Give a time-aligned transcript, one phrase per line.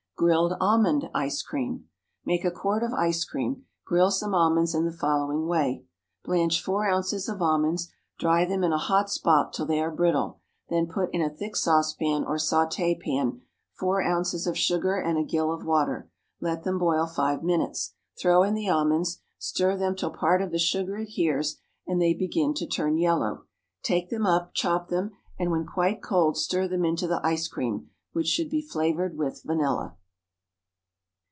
[0.23, 1.89] Grilled Almond Ice Cream.
[2.25, 5.83] Make a quart of ice cream; grill some almonds in the following way:
[6.23, 10.39] Blanch four ounces of almonds, dry them in a hot spot till they are brittle;
[10.69, 13.41] then put in a thick saucepan or sauté pan
[13.73, 16.07] four ounces of sugar and a gill of water;
[16.39, 20.59] let them boil five minutes; throw in the almonds; stir them till part of the
[20.59, 21.57] sugar adheres
[21.87, 23.45] and they begin to turn yellow.
[23.81, 27.89] Take them up, chop them, and when quite cold stir them into the ice cream,
[28.13, 29.95] which should be flavored with vanilla.